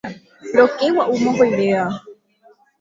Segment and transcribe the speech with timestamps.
[0.57, 1.85] Rokegua'u mokõivéva.